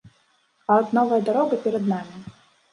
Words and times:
А 0.67 0.77
от 0.81 0.87
новая 0.99 1.21
дарога 1.29 1.61
перад 1.69 1.83
намі. 1.95 2.27